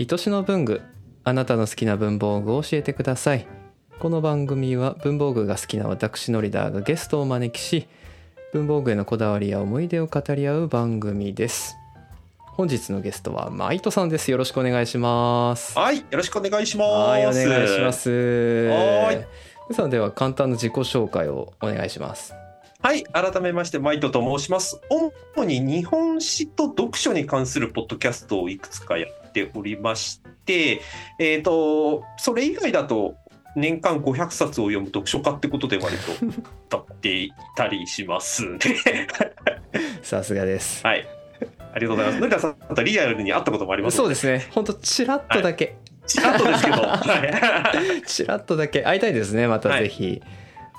[0.00, 0.80] 愛しの文具
[1.24, 3.48] あなたの好きな文房具を教えてください
[3.98, 7.88] この番組は文房具が好きな私のリーダーがゲストをお招きし
[8.52, 11.74] 文房具へのこだわりや思い出を語り合う番組です
[12.44, 16.90] 本日のゲストはマイトさんですよろしくお願いしますはい、よろしくお願いします。
[16.90, 17.92] はいお願いしま。
[17.92, 18.10] す
[18.68, 19.12] は
[19.70, 22.34] いさんでは簡単な自己紹介をお願いします
[22.80, 24.80] はい、改めまして、マイトと申します。
[24.88, 30.80] 主に日本史と読書に関するポッドキャストをいくつかやっておりまして、
[31.18, 33.16] えっ、と、それ以外だと、
[33.56, 36.12] 年間500冊を読む読書家ってことで割と
[36.76, 38.58] 歌っていたりしますね。
[40.02, 41.06] さすがですはい。
[41.72, 42.20] ありがとうございます。
[42.20, 43.96] のりたさんとリアルに会ったこともあります。
[43.96, 45.76] そうですねほんとチラッとだけ、
[46.06, 46.76] ちらっとですけど。
[46.76, 48.02] はい。
[48.06, 50.22] チラッとだけ会いたいですねまたぜひ、はい、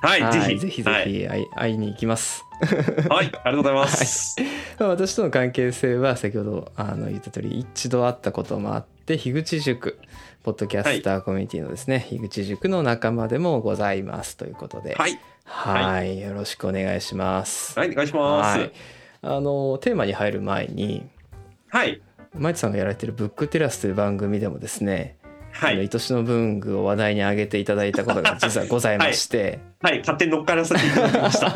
[0.02, 0.60] ぜひ。
[0.60, 1.12] ぜひぜはい。
[1.12, 2.46] ひ会い,、会いに行きます
[3.10, 4.36] はい、ありがとうございます。
[4.80, 9.98] まあ私との関係性は先ほどあの言った通り一度会ったこともあって樋口塾
[10.44, 15.20] ポッドキャスターコミュニティのですね、樋口塾の仲間でもございますということではい。
[15.46, 18.60] はいよろしくお願いしますはい、お願いします。
[18.60, 18.72] はい
[19.22, 21.06] あのテーマに入る前に
[21.70, 22.02] はい。
[22.34, 25.18] マイトさんがやられてるブックテラスという番組でもですね、
[25.52, 25.78] はい。
[25.80, 30.00] 愛しの文具を話題に挙げていただいたことが 実はございまして、はい。
[30.00, 31.54] 勝手に乗っからせていただきました。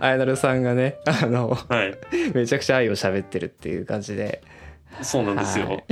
[0.00, 1.94] あやなるさんがねあのはい。
[2.34, 4.42] めちゃくちゃ愛を喋ってるっていう感じで
[5.02, 5.66] そうなんですよ。
[5.66, 5.84] はい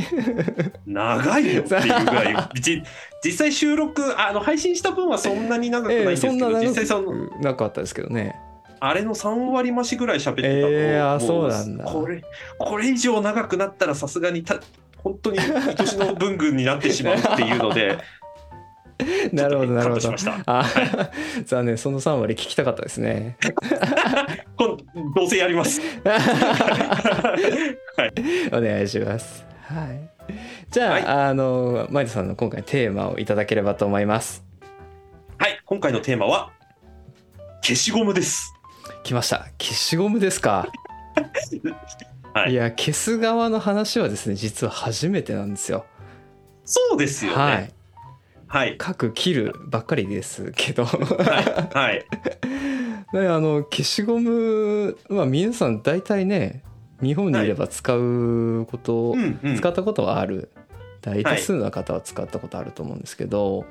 [0.86, 2.36] 長いよっていうぐらい。
[2.60, 2.82] じ
[3.24, 8.36] 実際収録、あの、配信した分はそんなに長くないんえですけど、 えそんな実際その、なかったですけどね
[8.78, 12.22] あれの3割増しぐらい喋ってたのええあもそうなんだこれ、
[12.58, 14.60] これ以上長くなったらさすがにた、
[15.06, 17.96] 本当に愛しの文具になってしまうっていうので、
[19.32, 20.10] なるほどなるほど。
[21.46, 23.36] 残念その3割聞きたかったですね。
[24.58, 24.76] 今
[25.14, 25.80] どうせやります。
[28.50, 29.46] お願いします。
[29.68, 30.10] はい。
[30.72, 31.06] じゃあ、はい。
[31.06, 34.44] あのマイトさんの今回のテーマをいただければと思います。
[35.38, 36.50] はい、今回のテーマは、
[37.62, 38.52] 消しゴムです。
[39.04, 39.46] 来ました。
[39.56, 40.66] 消しゴムですか
[42.36, 45.86] はいいや消す側の話はですね実は初めてなんですよ
[46.64, 47.36] そうですよね。
[47.36, 47.68] ははいい。
[48.48, 48.78] はい。
[48.84, 51.78] 書く切るばっかりですけどはい。
[51.78, 52.04] はい。
[53.14, 56.62] ねあの消しゴムまあ皆さん大体ね
[57.00, 60.50] 日本にいれば使うこと、うんうん使ったことはある
[61.00, 63.66] 大多数の方は使ったことあると思うんですけど、はい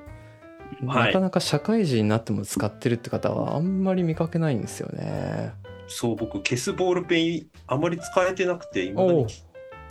[0.82, 5.54] なかなか社会人になっても使ってるって方はあんまり見かけないんですよね。
[5.88, 9.28] そう、僕、消すボールペン、あまり使えてなくて、今おお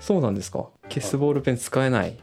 [0.01, 2.17] そうなんですか消すボールペン使えない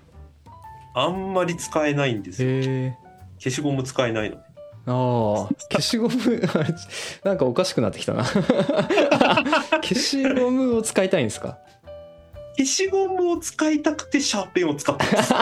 [0.94, 2.94] あんまり使えないんですよ。
[3.40, 4.38] 消しゴム使えないの。
[4.88, 6.16] ああ消しゴム
[7.24, 8.24] なんかおかしくなってきたな
[9.84, 11.58] 消しゴムを使いたいんですか？
[12.58, 15.34] 消しゴムを使いたくて、シャーペンを使ってます。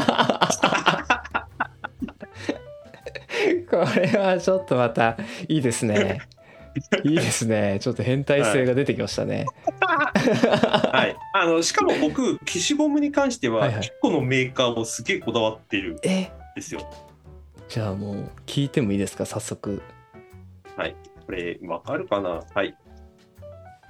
[3.69, 6.21] これはちょっとまたいいですね。
[7.03, 7.79] いいですね。
[7.81, 9.45] ちょっと変態性が出てきましたね。
[9.81, 11.15] はい。
[11.33, 16.81] あの、しかも僕、消しゴムに関しては、はいはい1個のメーカーをすげえこだわってるんえですよ。
[17.67, 19.25] じゃあもう聞いてもいいですか？
[19.25, 19.81] 早速。
[21.25, 22.41] これ、わかるかな？
[22.53, 22.75] はい。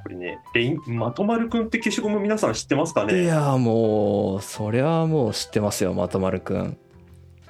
[0.04, 6.78] これね、レイン、まとまるくんって消しゴム皆さん知ってますかいねやもうそれはもう知ってますよまとまるくん。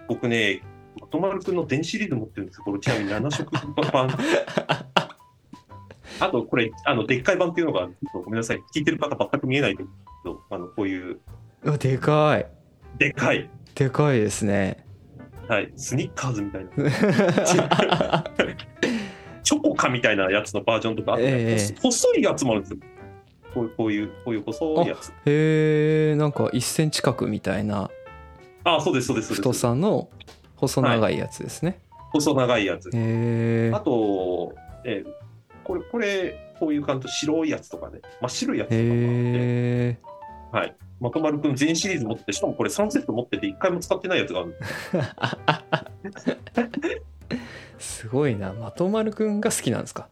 [0.07, 0.62] 僕ね、
[1.00, 2.63] まとまるくんの電子シリーズ持ってるんですよ。
[2.66, 3.51] これちなみに7色
[3.91, 4.09] 版。
[6.19, 8.63] あと、これ、あの、でっかい版っていうのがごめんなさい。
[8.75, 9.90] 聞いてる方全く見えないんです
[10.24, 11.19] けど、あの、こういう、
[11.63, 12.47] うわでかい。
[12.97, 14.85] でっかい、でかいですね。
[15.47, 16.69] はい、スニッカーズみたいな、
[19.41, 22.80] チョコカみたいなやつのバージョンとか、ええ細いやつもあるんですよ。
[23.53, 25.09] こういう、こういう、こういう細いやつ。
[25.25, 27.90] へえなんか1センチ角みたいな
[28.63, 29.53] あ、そうです、そうです、太。
[29.53, 30.09] さの
[30.57, 31.80] 細長いやつですね。
[32.12, 32.90] 細長いやつ。
[32.90, 34.53] あと、
[34.84, 35.19] えー
[35.69, 40.00] これ、これ、こういう感じ、白いやつとかね、真っ白いやつとかもあって、
[40.51, 40.75] はい。
[41.00, 44.57] まとまるくん全シリーズ持ってて、しかもこれ3セット持ってて、1回も使ってないやつがある。
[47.77, 50.10] すごいなまとまるくんが好きなんですか？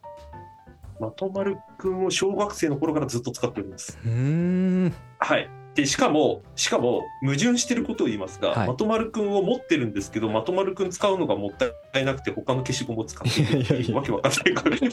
[0.99, 3.97] まとまるくんを小学生の頃からずっと使ってるんです。
[4.05, 5.49] うーんはい。
[5.77, 8.67] で、しかも、しかも、矛盾してることを言いますが、はい。
[8.67, 11.51] まとまるくんを持ってるんですけど、まとまるくん使うのがもっ
[11.91, 14.53] たいなくて、他の消しゴムを使っているっていやいやいやいうわけわかんない。
[14.55, 14.75] から。
[14.75, 14.91] いやい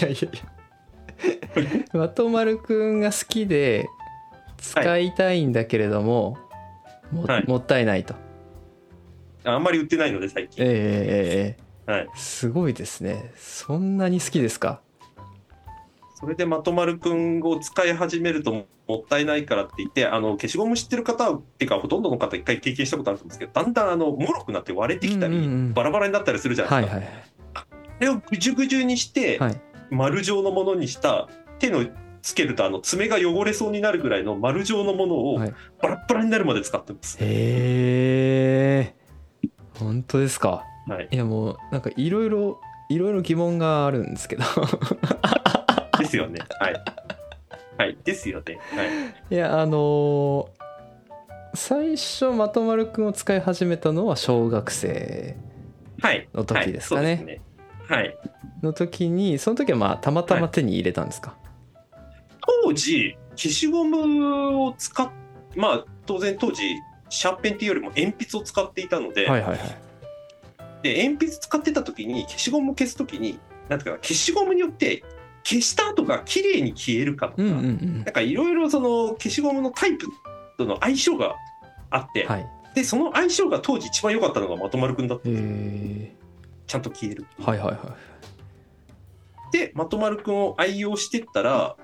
[0.00, 1.98] やいや。
[1.98, 3.88] まとまるくんが好きで
[4.58, 6.38] 使いたいんだけれども、
[7.10, 7.44] もはい。
[7.48, 8.14] もったいないと。
[9.44, 10.64] あんまり売ってないので、最近。
[10.64, 11.92] ええええええ。
[11.92, 12.08] はい。
[12.14, 13.32] すごいですね。
[13.36, 14.80] そんなに好きですか？
[16.18, 25.74] それでまとまるくんを使い始めるともったいないからって言って、あの消しゴム知ってる方っていうか、ほとんどの方、一回経験したことあると思うんですけど、だんだんあのもろくなって割れてきたり、うんうんうん。
[25.74, 27.04] バラバラになったりするじゃなはいいですか。
[27.04, 27.24] はい
[27.54, 27.66] あ
[28.00, 29.60] れをぐじゅぐじゅにして、はい。
[29.90, 31.28] 丸状のものにした
[31.58, 31.86] 手の
[32.22, 35.54] つけるとあの爪が汚れそうになるぐらいの丸状のものをはい。
[35.80, 37.16] バラッバラになるまで使ってます。
[37.20, 37.24] へ
[38.80, 38.94] え
[39.78, 40.64] 本当ですか。
[40.88, 44.44] はい、いやもうなんかいろいろいろいろ疑問があるんですけど
[45.98, 46.40] ですよね。
[46.60, 46.74] はい。
[47.78, 48.58] はい、ですよね。
[48.74, 49.34] はい。
[49.34, 50.66] いやあのー
[51.56, 55.36] 最初まとまるくんを使い始めたのは小学生
[56.00, 56.28] はい。
[56.34, 57.40] の時ですかねはいそうですね
[57.88, 58.16] はい。
[58.62, 61.36] の時にその時はまあたまたま手に入れたんですか、
[62.64, 65.08] 当時、消しゴムを使っ、
[65.54, 66.62] まあ、当然当時、
[67.08, 69.58] シャーペンっていうよりも鉛筆を使っていたので、はいはいはい
[70.82, 75.02] で鉛筆使ってた時に消しゴムを消す時になんていうかな消しゴムによって
[75.46, 78.04] 消した後が綺麗に消えるかとか、うんうんうん。
[78.04, 80.08] なんかいろいろその消しゴムのタイプ
[80.58, 81.36] との相性が
[81.88, 82.46] あって、はい。
[82.74, 87.26] でその相性が当時一番良かったのがまとまるくんだったちゃんと消える。
[87.38, 87.78] はいはいはい。
[89.52, 91.76] でまとまるくんを愛用してったら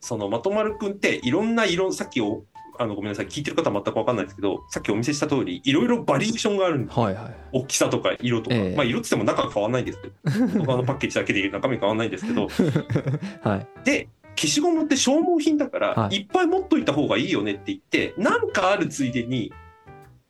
[0.00, 2.44] そのまとまるくんっていろんな色さっきお
[2.78, 3.26] あのごめんなさい。
[3.26, 6.98] 聞いてる方全く分かんないですけどさっきお見せした通りいろいろバリエーションがあるんです。
[6.98, 8.76] はいはい大きさとか色とか、ええ。
[8.76, 10.64] まあ色っつっても中は変わんないんですけど。
[10.64, 12.48] 他のパッケージだけで中身変わんないんですけど。
[13.42, 13.66] はい。
[13.84, 16.18] で消しゴムって消耗品だから、はい。
[16.18, 19.52] い、っぱい持っといた方がいいよねって言ってなんかあるついでに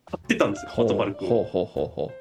[0.06, 2.12] 買ってたんですよまとまるくんほうほうほうほ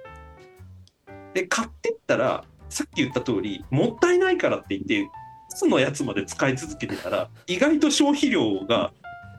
[1.34, 5.10] で買ってったらさっき言った通りもったいないからって言って
[5.50, 8.92] 筒のやつまで使い続けてたら意外と消費量が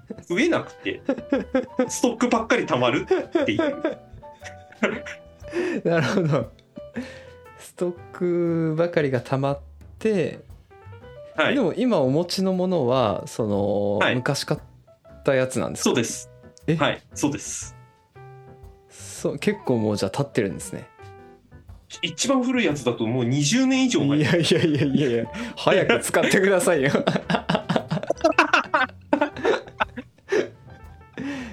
[0.29, 1.01] 増えなくて
[1.89, 3.07] ストックばっかり溜まる
[3.41, 3.77] っていう。
[5.85, 6.53] う なるほど。
[7.59, 9.59] ストックばかりが溜まっ
[9.99, 10.41] て、
[11.37, 11.55] はい。
[11.55, 14.15] でも今お持ちのものはその、はい。
[14.17, 14.61] 昔買っ
[15.25, 15.91] たやつなんですか？
[15.91, 16.31] そうです。
[16.67, 16.77] え？
[16.77, 17.77] はいそうです。
[18.91, 20.89] そう結構もうじゃあ経ってるんですね。
[22.03, 24.19] 一番古いやつだともう20年以上前。
[24.19, 25.25] いやいやいやいやいや
[25.57, 26.91] 早く使ってくださいよ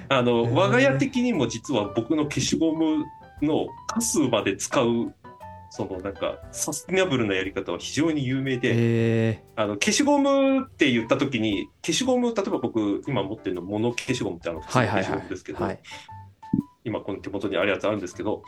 [0.10, 0.50] あのへー。
[0.52, 3.06] 我が家的にも実は僕の消しゴム
[3.42, 5.14] のカスまで使う
[5.70, 15.80] そのなんかサスティナブルなやり方は非常に有名で、えあの消しゴムって言った時に消しゴム例えば僕今持ってるのモノ消しゴムってあの消しゴムですけど、はい。
[16.86, 18.44] 今この手元にあるやつあるんですけど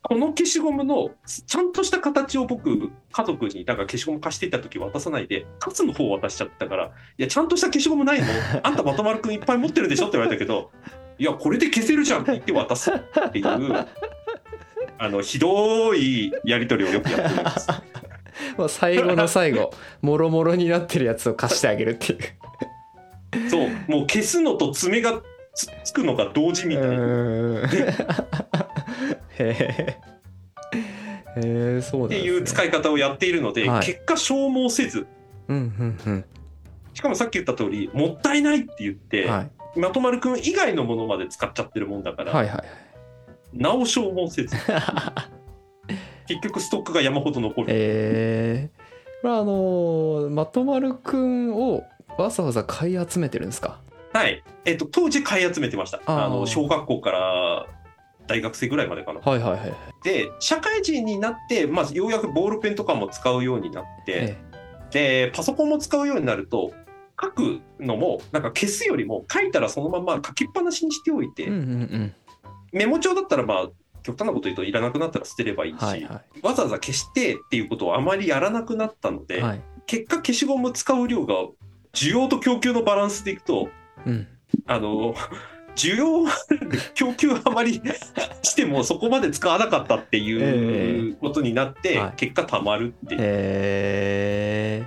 [0.00, 1.10] この消しゴムの
[1.46, 8.26] ちゃんとした形を僕家族になんか消しゴム貸していた時渡さないでカツの方を渡しちゃったから「いやちゃんとした消しゴムないの
[8.64, 10.72] あんたまとまるくんいっぱい持ってるでしょ」って言われたけど
[11.22, 13.46] 「いやこれで消せるじゃん」って言って渡すっていう
[14.98, 17.68] あのひどいやり取りをよくやってるんです。
[18.58, 23.48] まあ、最後の最後もろもろになってるやつを貸してあげるっていう。
[23.48, 25.22] そうもう消すのと爪が
[25.54, 27.68] つつくのが同時みたいな。
[29.38, 29.96] へ
[31.36, 33.86] えそうなんっていう使い方をやっているので、はい。
[33.86, 35.06] 結果消耗せず。
[35.46, 35.56] うん
[36.04, 36.24] うん
[36.94, 42.64] しかもさっき言った通りもったいないって言って、うんはいまとまるくん以外のものまで使っちゃってるもんだから、はいはい
[43.54, 44.56] なお消耗せず
[46.26, 51.82] 結局ストックが山ほど残る、えー、これはあのーまとまるくんを
[52.16, 53.80] わざわざ買い集めてるんですか？
[54.14, 54.42] はい。
[54.64, 56.00] えっと当時買い集めてました。
[56.06, 57.66] あの小学校から
[58.26, 59.20] 大学生ぐらいまでかな。
[59.20, 64.36] はいはいはいで社会人になって、まあ、ようやくボールペンとかも使うようになって、
[64.92, 65.28] え。
[65.28, 66.72] でパソコンも使うようになると
[67.22, 72.14] 書くのもなんか消すよりも書いたらそのまま書きっぱなしにしておいて、えうんうんうん。
[72.72, 73.68] メモ帳だったらまあ
[74.02, 79.60] 極端なこと言うといらなくなったら捨てればいいし、はいはわざわざ消してっていうことをあまりやらなくなったので、いはい。
[79.86, 81.34] 結果消しゴム使う量が
[81.92, 83.68] 需要と供給のバランスでいくと
[84.06, 84.26] うん。
[84.66, 85.14] あの
[85.76, 86.26] 需要
[86.94, 87.80] 供給あまり
[88.42, 92.12] してもそこまで使わなかったっていうことになって、はい。
[92.16, 94.86] 結果たまるっていう、えー、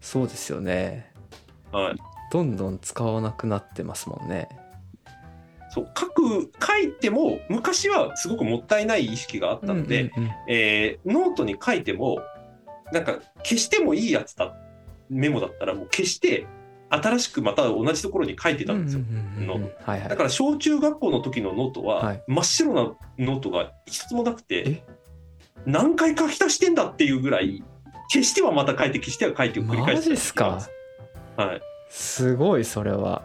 [0.00, 1.11] そうですよね
[1.72, 1.96] はい、
[2.30, 4.48] どんどん使わなくなってますもんね。
[5.74, 10.30] そう書く書いても昔はすごくもったいない意識があったので、うんうんうん。
[10.48, 12.20] えーノートに書いても
[12.92, 14.54] なんか消してもいいやつだ
[15.08, 16.46] メモだったらもう消して
[16.90, 19.00] 新しくまた同じところに書いてたんですよ。
[19.00, 20.08] うんうんうんうんのはいはい。
[20.10, 22.22] だから小中学校の時のノートははい。
[22.28, 22.82] 真っ白な
[23.18, 24.82] ノートが一つもなくてえ？
[25.64, 27.64] 何回書き足してんだっていうぐらい
[28.10, 30.60] 消してはまた書いて消しては書いてを繰り返してマジっすか？
[31.36, 33.22] はい、すごいそれは。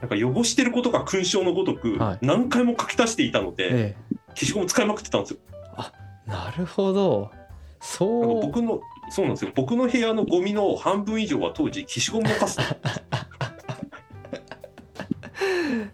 [0.00, 2.18] なんか汚してることが勲章のごとくはい。
[2.20, 3.96] 何回も書き足していたので、え
[4.34, 5.38] 消しゴム使いまくってたんですよ。
[5.78, 7.30] えなるほど。
[7.80, 8.42] そう。
[8.42, 9.52] 僕のそうなんですよ。
[9.54, 12.58] 僕の部屋のゴミの半分以上は当時消しゴムのカス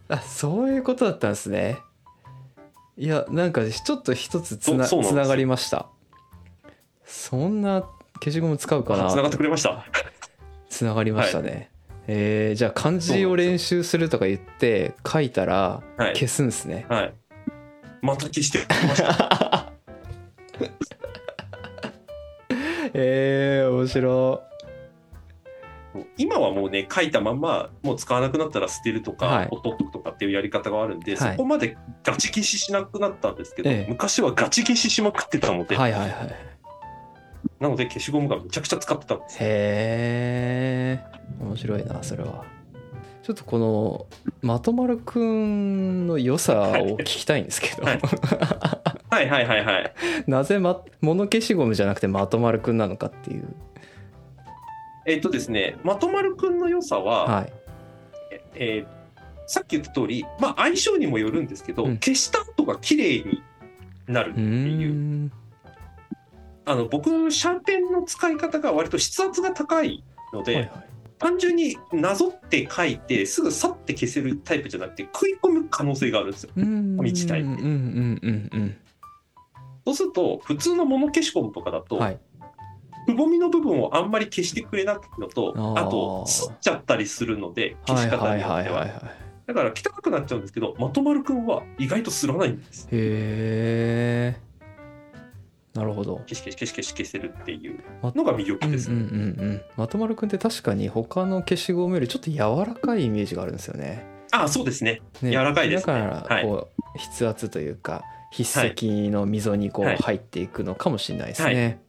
[0.09, 1.79] あそういうことだったんですね。
[2.97, 4.87] いやなんかちょっと一つつな
[5.27, 5.87] がりました。
[7.05, 7.85] そんな
[8.15, 9.11] 消しゴム使うかな。
[9.11, 9.85] つながってくれました
[10.75, 11.71] つながりましたね、
[12.09, 16.15] えーじゃあ漢字を練習するとか言って書いたらはい。
[16.15, 17.15] 消すんですね、はい。
[18.03, 19.73] また消してました。
[22.93, 24.43] えー、面白
[26.17, 29.49] 今はもうね書いたまんまもう使わなくなったら捨てるとか、はい。
[29.49, 31.31] ほっとくとかっていうやり方があるんで、はい。
[31.33, 33.91] そこまでガチ消ししなくなったんですけど、ええ。
[33.91, 36.55] 昔はガチ消ししまくってたので、はいはいはい
[37.61, 41.05] なので消しゴムがめちゃくちゃ使ってたんですへえ
[41.41, 42.45] 面白いなそれは。
[43.23, 44.07] ちょっとこの
[44.43, 48.01] まとまるくんの良さを聞きたいんですけど、はい。
[49.09, 49.95] はいはいはいはい。
[50.29, 53.49] なぜ、ま、物消しゴムじゃなくてまとまるくんなのかっていう。
[55.07, 57.53] えっ、とですねまとまるくんの良さは、はい。
[58.57, 59.05] えー
[59.47, 61.99] さっき言った通り、まあ、相性にもよるんですけど、うん。
[61.99, 63.43] 消した後が綺麗に
[64.07, 65.31] なるっていう。
[66.67, 70.85] んあの僕シャーペンの使い方が割と筆圧が高いので、はいはい。
[71.19, 76.51] 単純になぞって書いてすぐさって消せるタイプじゃなくて食い込む可能性があるんですよ。
[76.55, 78.77] 紙自体うんうんうんうん
[79.87, 82.19] そうすると普通の物消しゴムとかだと、うんはい。
[83.07, 88.55] くぼみの部分をあんまり消してくれないのとあと吸っちゃったりするので消し方によっては。
[88.55, 92.87] はいはいはいだから汚くなっちゃうんですけどまとまるくんは意外とすらないんです。
[92.87, 94.41] へえ
[95.75, 96.19] なるほど。
[96.29, 98.91] 消し消し消し消し消せるっていうまのが魅うんうんうん力です。
[98.91, 99.63] うん。
[99.77, 104.07] まとまるくんって確かに他の消しゴムよりちょっと柔らかいイメージがあるんですよね。
[104.31, 105.03] あそうですね。
[105.21, 105.31] ね。
[105.31, 105.93] 柔らかいですね。
[105.93, 106.45] だからはい。
[106.45, 111.81] こう筆圧というか筆跡の溝にこうはい入っていくのかもしれないですね、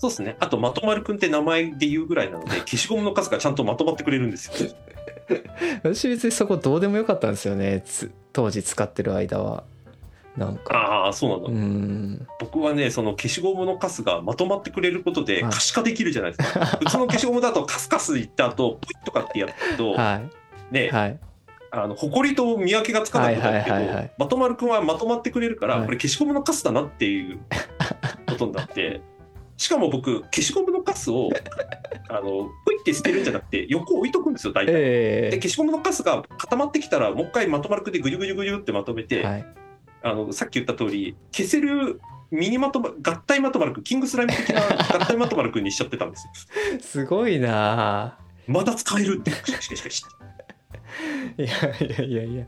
[0.00, 0.36] そうですね。
[0.40, 4.70] あと、まとまるくんって名前で言うぐらいなので、 消しゴムの数がちゃんとまとまってくれるんですよ。
[5.84, 7.82] 私別にそこどうでもよかったんですよね。
[7.84, 9.64] つ当時使ってる間は
[10.40, 10.74] なんか。
[10.74, 11.48] ああ、そうなんだ。
[11.50, 12.26] うん。
[12.40, 15.52] 僕はね、その消しゴムのカスがまとまってくれることではい。
[15.52, 16.66] 可視化できるじゃないですか。
[16.80, 20.20] 普通の消しゴムだとカスカスいった後、ポイッとかってやると、は
[20.70, 21.18] ねい、はい。
[21.72, 24.04] あの、埃と見分けがつかなくなるけはいはいはいはい。
[24.06, 25.86] ど、まとまるくんはまとまってくれるから、はい。
[25.86, 27.38] これ消しゴムのカスだなっていう
[28.26, 29.02] ことになって、
[29.56, 31.28] しかも僕、消しゴムのカスを、
[32.08, 32.22] あの、
[32.64, 34.72] ポイって捨てるんじゃなくて、横置いとくんですよ、大体。
[34.72, 35.30] でえ。
[35.34, 39.46] 消しゴムのカスが固まってきたらもう一回まとまるくんでぐじゅぐじゅぐじゅってまとめて、えはい
[40.02, 44.60] あのさっき言った通り消せるミニまとま合体まとまるくんキングスライム的な
[44.96, 46.32] 合体まとまるくんにしちゃってたんですよ。
[46.80, 48.18] すごいな。
[48.46, 49.30] まだ使えるって。
[49.30, 49.34] い
[51.42, 51.48] や
[51.80, 52.46] いやいやいや。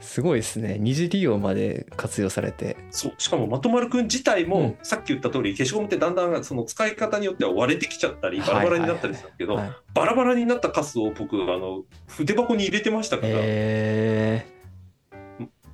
[0.00, 0.78] すごいですね。
[0.80, 2.76] 二次利用まで活用されて。
[2.90, 3.14] そう。
[3.18, 4.76] しかもまとまるくん自体も、うん。
[4.82, 9.72] さっき言った通り消しゴムってだんだんその使い方によっては割れてきちゃったりバラバラになったりするけど、はい。
[9.94, 14.46] バラバラになったカスを僕あの筆箱に入れてましたから、え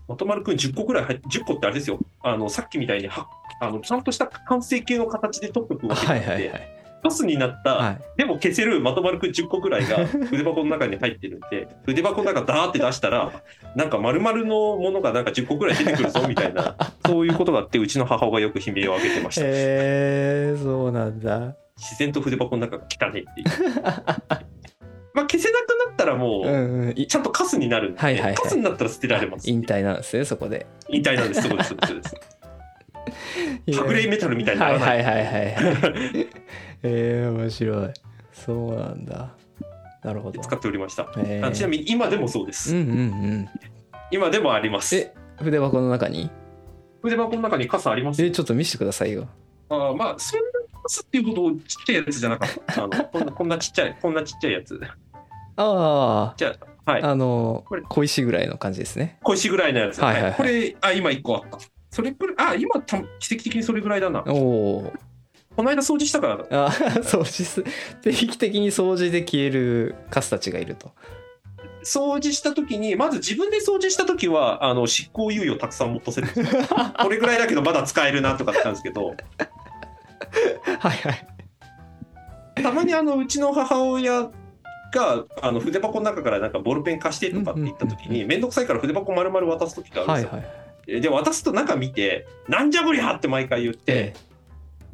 [0.09, 1.99] まとまるくん10個ぐらい入っ10個ってあれですよ。
[2.23, 3.29] あのさっきみたいには
[3.61, 6.77] あのちゃんとした完成形の形で取っておくー、わけじゃなくて、はいはいはい。
[7.03, 8.01] カスになった、はい。
[8.17, 13.33] でも消せるまとまるくん10個ぐらいが 筆箱の中に入ってるんで筆箱の中ダーって出したら
[13.75, 19.43] なんか丸々のものがなんか10個ぐらい出てくるぞみたいな そういうことがあってうちの母親がよく悲鳴を上げてました。
[19.45, 21.57] えー、そうなんだ。
[21.77, 23.47] 自然と筆箱の中が汚いっていう
[25.17, 26.93] まあ消せなくなったらもううんうん。
[26.95, 28.35] いちゃんとカスになるんで、はいはいはい。
[28.35, 29.51] カスになったら捨てられます。
[29.51, 30.67] 引退なんですねそこで。
[30.91, 31.65] 引退なんですそうで。
[31.65, 32.09] すそうですそうで
[33.71, 33.81] す。
[33.81, 35.55] はぐれメタルみたいになはいらない、はいはいはい。
[36.83, 37.91] えー、面白い。
[38.33, 39.31] そうなんだ。
[40.05, 40.41] なるほど。
[40.41, 41.47] 使っておりました、えー。
[41.47, 43.03] あちなみに今でもそうです、うんうんう
[43.39, 43.49] ん
[44.13, 44.95] 今でもあります。
[44.95, 46.31] え筆箱の中に？
[47.03, 48.25] 筆箱の中にカスあります？
[48.25, 49.27] えちょっと見せてくださいよ。
[49.69, 50.47] ああまあそんな
[50.81, 52.85] カスっていうほどちっちゃいやつじゃなかった。
[52.85, 54.81] あのこんなこんなちっちゃいこんなちっちゃいやつ
[55.57, 57.03] あじゃあはい。
[57.03, 57.83] ああのこれ。
[57.83, 59.19] 小石ぐらいの感じですね。
[59.23, 60.35] 小石ぐらいのやつ、はいはいはい。
[60.35, 61.59] これあ今1個あった。
[61.91, 64.23] それくらいあ今た奇跡的にそれぐらいだな。
[64.27, 64.93] おお
[65.57, 66.71] この間掃除したからあ
[67.01, 67.65] 掃除す
[68.03, 70.93] 定期的に掃除で消えるカスたちがいると。
[71.83, 76.29] 掃除した時にまず自分で掃除した時はあの執行猶予たくさん持たせる
[77.01, 79.07] これぐらいだけどまだ使えるなとかってたんですけど。
[79.09, 81.27] はいはい。
[82.63, 84.31] たまにあのうちの母親
[84.97, 94.15] があの筆箱の中からなんかボールペン貸してとかって言った時に面倒くさいから筆箱丸々渡す時があるんですよ、はいはいで渡すと中見て「なんじゃこりゃ!」って毎回言って、え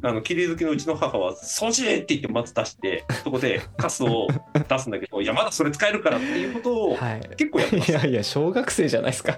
[0.01, 4.27] あの綺麗好きのうちの母は「掃除!」って言ってまず出してそこで カスを
[4.67, 7.91] 出すんだけど「いやまだそれ使えるから」っていうことをえはい結構やってまいす。
[7.91, 9.33] やいや小学生じゃないですか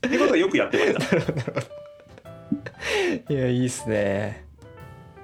[0.00, 1.16] ていうことはよくやってました。
[3.34, 4.46] いやいいっすね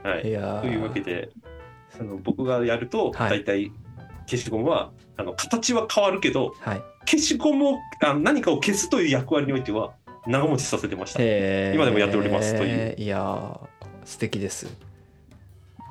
[0.02, 1.30] はいいやーというわけで
[1.96, 3.30] その僕がやるとはい。
[3.30, 3.72] 大体
[4.26, 6.82] 消しゴムはあの形は変わるけどはい。
[7.08, 9.94] 消しゴムをあの何かを消すという役割においては
[10.26, 11.22] 長持ちさせてました。
[11.22, 12.94] 今でもやっておりますという。
[12.98, 13.60] いやー
[14.04, 14.66] 素敵です。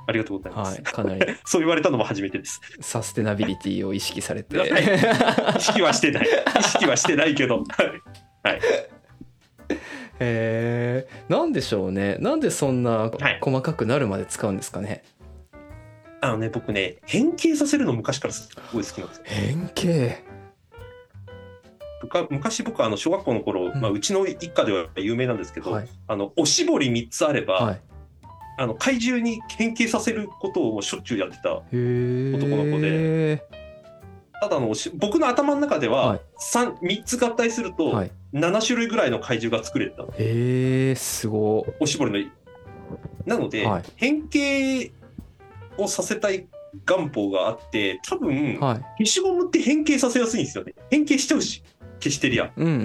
[0.07, 0.75] ありがとうございます。
[0.75, 1.21] はいかなり。
[1.45, 2.61] そう言われたのも初めてです。
[2.81, 4.57] サステナビリティを意識されて。
[4.59, 4.69] はい。
[5.57, 6.27] 意識はしてない。
[6.59, 7.63] 意識はしてないけど。
[8.43, 8.59] はい。
[10.19, 12.17] へえなんでしょうね。
[12.19, 13.39] なんでそんなはい。
[13.41, 15.03] 細かくなるまで使うんですかね、
[16.21, 19.23] あのね、僕ね、変形させるの昔からすごい好きなんですよ。
[19.25, 20.23] 変形？
[22.29, 23.81] 昔僕はあの小学校の頃、うん。
[23.81, 25.87] まあ、うちの一家では有名なんですけど、はい。
[26.07, 27.81] あのおしぼり3つあれば、はい。
[28.57, 33.43] あの怪獣に変形させることをしょっちゅうやってた男の子で。
[34.41, 36.21] ただの僕の頭の中でははい。
[36.53, 38.11] 3, 3つ合体するとはい。
[38.33, 40.09] 7種類ぐらいの怪獣が作れたの。
[40.17, 41.65] へえすご。
[41.79, 42.29] おしぼりの
[43.25, 43.83] なので、はい。
[43.95, 44.91] 変形
[45.77, 46.47] をさせたい
[46.85, 48.81] 願望があって多分、はい。
[48.99, 50.73] 消しゴムって変形させやすいんですよね。
[50.89, 51.63] 変形しちゃうし
[51.99, 52.51] 消してりゃ。
[52.55, 52.75] うんうんう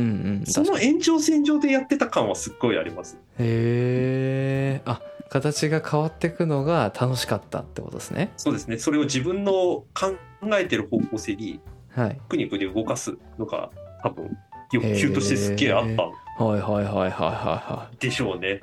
[0.42, 0.46] ん。
[0.46, 3.18] その延長線上でやってた感はすっごいあります。
[3.38, 8.32] へえあ形が変わっていくのが楽しかったってことですね。
[8.36, 8.78] そうですね。
[8.78, 10.16] それを自分の考
[10.58, 12.20] えてる方向性にはい。
[12.28, 13.70] くにくに動かすのが
[14.02, 14.36] 多分
[14.72, 18.60] 欲求としてすっげえあったんはいはいはいはいはいはでしょうね。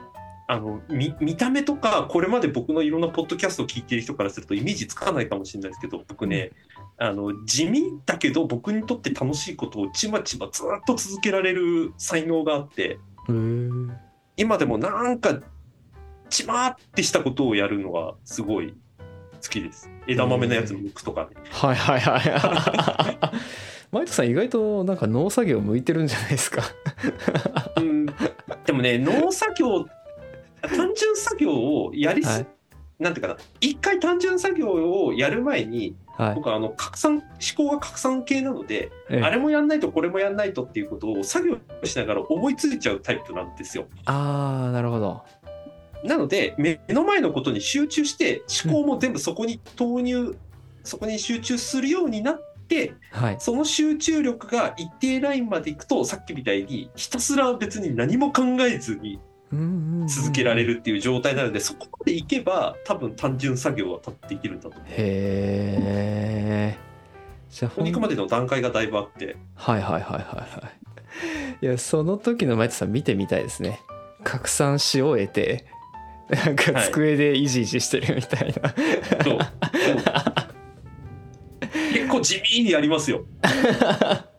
[0.50, 6.52] あの見見た目とかこれまで僕のいろんなポッドキャストを聞いてる人からするとイメージつかないかもしれないですけど僕ね、
[6.98, 12.98] あの地味だけど僕にとって楽しいことをちまちまずっと続けられる才能があって
[14.38, 15.42] 今でもなんか
[16.30, 18.74] ちまってしたことをやるのがすごい
[19.42, 19.90] 好きです。
[20.08, 21.30] 枝豆のやつ剥くとかね。
[21.52, 23.18] はいはいはい。
[23.92, 26.64] マイトさん意外となんか農作業向いてるんじゃないですか。
[27.78, 28.06] うん。
[28.66, 29.86] でもね農作業
[30.62, 32.48] 単純作業をやりす、はい。
[33.00, 34.70] なんていうかな一回単純作業
[35.04, 36.36] をやる前にはい。
[36.36, 37.24] 僕はあの拡散思
[37.56, 39.22] 考が拡散系なので、ええ。
[39.22, 43.88] あれもやんないとこれもやんないとっていうことを作業しながら思いついちゃうタイプなんですよ。
[44.06, 45.24] あーなるほど。
[46.04, 50.36] なので目の前のことに集中して思考も全部そこに投入、
[50.84, 53.36] そこに集中するようになってはい。
[53.40, 59.20] その集中力が一定ラインまでいくとさっきみたいにひたすら別に何も考えずに
[59.52, 64.82] 続けられるっていう状態なので、そこまでいけば多分単純作業は立っていけるんだと思う。
[64.90, 66.78] へえ
[67.50, 69.38] じゃあここに行くまでの段階がだいぶあって。
[69.56, 70.72] はいはいはいはいは
[71.62, 71.66] い。
[71.66, 73.80] いやその時のマイトさん見てみたいですね。
[74.24, 75.66] 拡散し終えて
[76.30, 78.76] なんかはい机でイジイジしてるみたいな、
[79.24, 79.40] そう
[81.94, 83.24] 結構地味にやりますよ。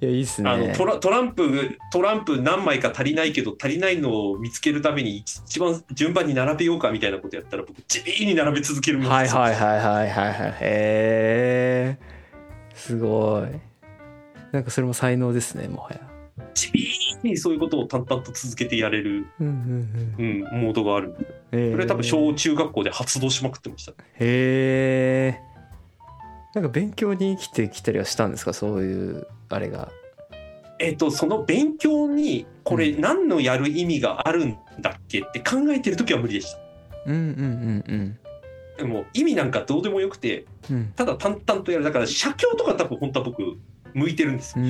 [0.00, 0.50] いやいいっすね。
[0.50, 9.40] あのトラトランプトランプ何枚か足りないけど足りないのを見つけるために一一番順番に並べようかみたいなことやったら僕地味に並べ続けるもんはいですよ。
[9.40, 11.98] はいはいはいはいはいへえ
[12.74, 13.48] すごい。
[14.52, 16.00] なんかそれも才能ですねもはや。
[16.54, 16.88] 地味
[17.22, 21.18] にそういうことを淡々と続けてやれる、うんうんうん、モードがあるんで。
[21.52, 21.72] うんへー。
[21.72, 23.92] それ多分小中学校で発動しまくってました。
[23.92, 25.53] へえ
[26.54, 28.52] なんか勉強に生きてきたりはしたんですか？
[28.52, 29.90] そういうあれが。
[30.78, 33.00] えっとその勉強にこれうん。
[33.00, 35.20] 何のやる意味があるんだっけ？
[35.20, 36.58] って考えてる時は無理でした。
[37.06, 38.18] うんうんうん
[38.76, 40.76] でも意味なんかどうでもよくてうん。
[40.76, 41.84] うんただ淡々とやる。
[41.84, 43.42] だから写経とか多分本当は僕
[43.92, 44.58] 向いてるんです。
[44.58, 44.64] よ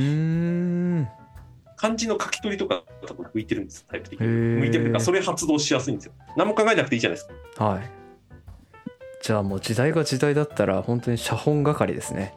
[1.77, 3.85] 漢字の書き取りとか多分向いてるんです。
[3.91, 4.27] タイプ的に。
[4.27, 6.13] 向いてるというかそれ発動しやすいんですよ。
[6.37, 7.65] 何も考えなくていいじゃないですか。
[7.65, 8.04] はい
[9.25, 12.35] じゃあもう時代が時代だったら本当に写本係ですね。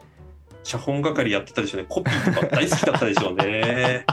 [0.62, 1.86] 写本係やってたでしょうね。
[1.86, 4.06] コピーとか大好きだったでしょうね。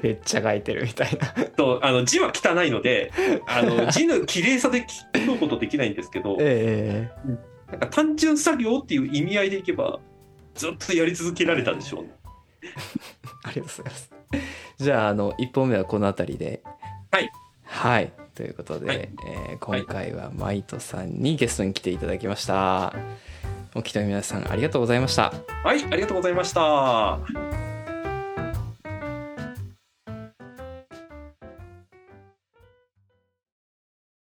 [0.00, 1.44] めっちゃ書いてるみたいな。
[1.56, 3.10] とあの字は汚いので
[3.48, 7.10] あの字の綺麗さで聞くことできないんですけど え
[7.68, 9.98] なんか単純作業っていう意味合いでいけば
[10.54, 12.10] ずっとやり続けられたでしょうね。
[12.62, 12.68] え
[13.42, 14.12] ありがとうございます。
[14.78, 16.62] じゃああの1本目はこの辺りで。
[17.10, 17.28] はい。
[17.64, 18.98] はいということで、はい。
[18.98, 22.94] えー今回はマイトさんにゲストに来ていただきました。
[23.74, 25.32] お聞きの皆さんありがとうございました。
[25.64, 27.75] はいありがとうございました